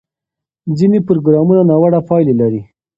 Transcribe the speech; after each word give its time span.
ځینې 0.77 0.99
پروګرامونه 1.07 1.61
ناوړه 1.69 1.99
پایلې 2.09 2.33
لري. 2.41 2.61